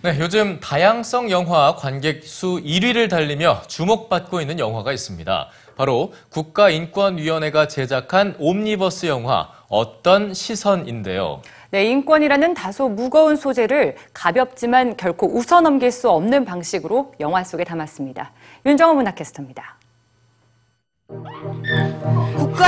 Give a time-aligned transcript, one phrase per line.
[0.00, 5.48] 네, 요즘 다양성 영화 관객 수 1위를 달리며 주목받고 있는 영화가 있습니다.
[5.76, 11.42] 바로 국가인권위원회가 제작한 옴니버스 영화 어떤 시선인데요.
[11.70, 18.30] 네, 인권이라는 다소 무거운 소재를 가볍지만 결코 웃어넘길 수 없는 방식으로 영화 속에 담았습니다.
[18.66, 19.78] 윤정호 문학캐스터입니다.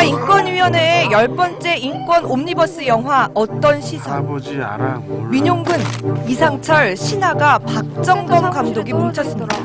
[0.00, 5.28] 국가인권위원회의 열 번째 인권 옴니버스 영화 어떤 시선 아버지 알아 몰라.
[5.28, 5.78] 민용근,
[6.26, 9.56] 이상철, 신하가 박정범 감독이 뭉쳤습니다.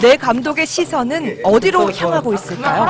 [0.00, 2.86] 내 감독의 시선은 어디로 향하고 있을까요?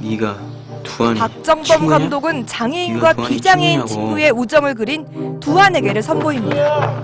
[0.00, 0.36] 네가
[0.82, 1.98] 두한 박정범 친구냐?
[1.98, 3.88] 감독은 장애인과 네가 두한이 비장애인 친구냐고.
[3.88, 7.02] 친구의 우정을 그린 두한에게를 선보입니다.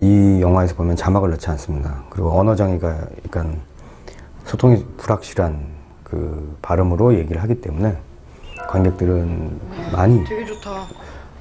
[0.00, 2.04] 이 영화에서 보면 자막을 넣지 않습니다.
[2.08, 3.60] 그리고 언어 장애가 약간
[4.44, 5.58] 소통이 불확실한
[6.04, 7.96] 그 발음으로 얘기를 하기 때문에
[8.68, 9.60] 관객들은
[9.92, 10.24] 많이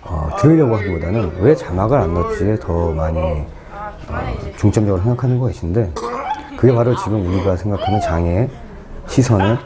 [0.02, 3.46] 어, 들으려고 하기보다는 왜 자막을 안 넣지에 더 많이 어,
[4.58, 5.92] 중점적으로 생각하는 것인데
[6.58, 8.50] 그게 바로 지금 우리가 생각하는 장애의
[9.08, 9.58] 시선의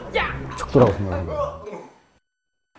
[0.58, 1.62] 척도라고 생각합니다.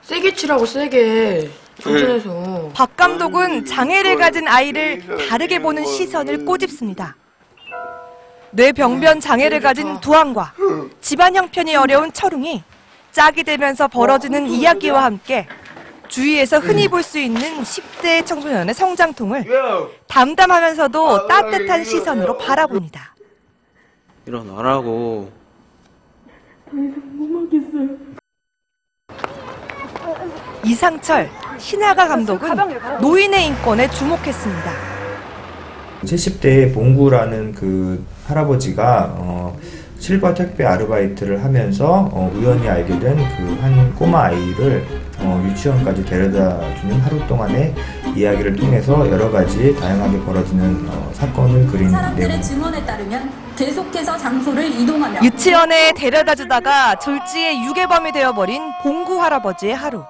[0.03, 2.71] 세게 치라고 세게 천천해서.
[2.73, 7.15] 박 감독은 장애를 가진 아이를 다르게 보는 시선을 꼬집습니다.
[8.51, 10.53] 뇌병변 장애를 가진 두한과
[11.01, 12.63] 집안 형편이 어려운 철웅이
[13.11, 15.47] 짝이 되면서 벌어지는 이야기와 함께
[16.07, 19.45] 주위에서 흔히 볼 수 있는 10대 청소년의 성장통을
[20.07, 23.15] 담담하면서도 따뜻한 시선으로 바라봅니다.
[24.27, 25.31] 일어나라고.
[30.65, 31.29] 이상철,
[31.67, 32.57] 신하가 감독은
[32.99, 34.71] 노인의 인권에 주목했습니다.
[36.03, 39.57] 70대의 봉구라는 그 할아버지가 어,
[39.97, 44.85] 실버 택배 아르바이트를 하면서 어, 우연히 알게 된 그 한 꼬마 아이를
[45.19, 47.73] 어, 유치원까지 데려다 주는 하루 동안의
[48.13, 52.41] 이야기를 통해서 여러 가지 다양하게 벌어지는 어, 사건을 그린 사람들의 내용.
[52.41, 60.03] 증언에 따르면 계속해서 장소를 이동하며 유치원에 데려다 주다가 졸지에 유괴범이 되어버린 봉구 할아버지의 하루.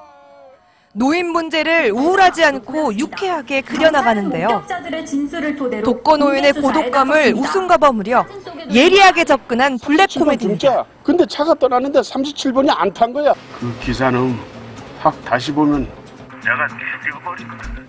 [0.96, 4.64] 노인 문제를 우울하지 않고 유쾌하게 그려나가는데요.
[5.84, 7.40] 독거 노인의 고독감을 나섰습니다.
[7.42, 10.86] 웃음과 버무려 사진 속에도 예리하게 접근한 블랙 코미디입니다.
[11.04, 13.34] 근데 차가 떠나는데 37번이 안 탄 거야.
[13.60, 14.36] 그 기사는
[15.00, 15.88] 확 다시 보면
[16.44, 16.68] 내가
[17.02, 17.84] 죽여버리거든.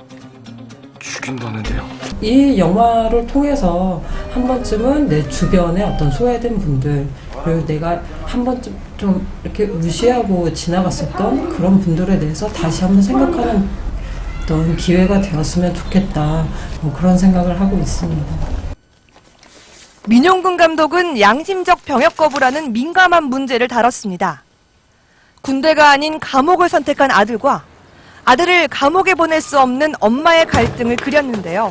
[0.98, 1.86] 죽인다는데요?
[2.22, 7.06] 이 영화를 통해서 한 번쯤은 내 주변에 어떤 소외된 분들
[7.44, 13.68] 그리고 내가 한 번쯤 좀 이렇게 무시하고 지나갔었던 그런 분들에 대해서 다시 한번 생각하는
[14.42, 16.46] 어떤 기회가 되었으면 좋겠다
[16.80, 18.54] 뭐 그런 생각을 하고 있습니다.
[20.06, 24.42] 민용근 감독은 양심적 병역 거부라는 민감한 문제를 다뤘습니다.
[25.40, 27.64] 군대가 아닌 감옥을 선택한 아들과
[28.24, 31.68] 아들을 감옥에 보낼 수 없는 엄마의 갈등을 그렸는데요.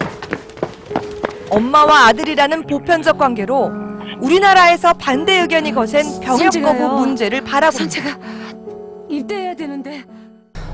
[1.49, 3.82] 엄마와 아들이라는 보편적 관계로
[4.23, 8.17] 우리나라에서 반대 의견이 거센 병역 거부 문제를 바라봅니다.
[9.09, 10.03] 입대해야 되는데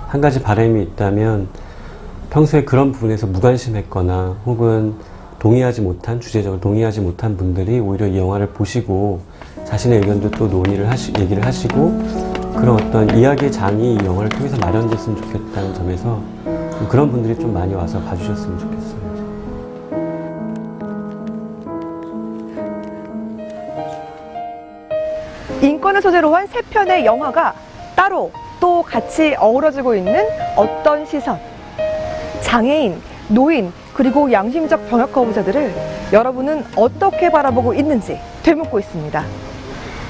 [0.08, 1.48] 한 가지 바람이 있다면
[2.30, 4.94] 평소에 그런 부분에서 무관심했거나 혹은
[5.40, 9.22] 동의하지 못한 주제적으로 동의하지 못한 분들이 오히려 이 영화를 보시고
[9.66, 11.98] 자신의 의견도 또 논의를 하시 얘기를 하시고
[12.56, 17.74] 그런 어떤 이야기의 장이 이 영화를 통해서 마련됐으면 좋겠다는 점에서 좀 그런 분들이 좀 많이
[17.74, 19.09] 와서 봐주셨으면 좋겠어요.
[25.62, 27.54] 인권을 소재로 한 세 편의 영화가
[27.96, 30.26] 따로 또 같이 어우러지고 있는
[30.56, 31.40] 어떤 시선.
[32.42, 35.74] 장애인, 노인, 그리고 양심적 병역 거부자들을
[36.14, 39.24] 여러분은 어떻게 바라보고 있는지 되묻고 있습니다.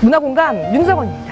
[0.01, 1.28] 문화공감 윤정원입니다.